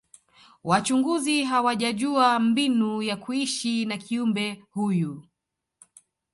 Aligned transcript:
wachunguzi 0.63 1.43
hawajajua 1.43 2.39
mbinu 2.39 3.01
ya 3.01 3.17
kuishi 3.17 3.85
na 3.85 3.97
kiumbe 3.97 4.63
huyu 4.71 5.25